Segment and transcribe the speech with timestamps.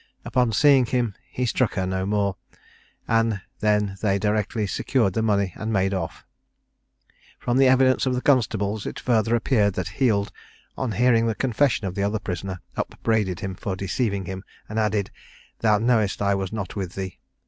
[0.25, 2.35] Upon seeing him, he struck her no more,
[3.07, 6.25] and then they directly secured the money and made off.
[7.37, 10.31] From the evidence of the constables it further appeared that Heald,
[10.75, 15.11] on hearing the confession of the other prisoner, upbraided him for deceiving him, and added,
[15.59, 17.19] "Thou knowest I was not with thee."